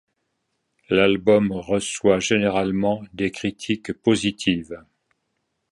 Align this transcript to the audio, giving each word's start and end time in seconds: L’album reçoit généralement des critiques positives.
L’album 0.89 1.51
reçoit 1.51 2.17
généralement 2.17 3.03
des 3.13 3.29
critiques 3.29 3.93
positives. 3.93 4.81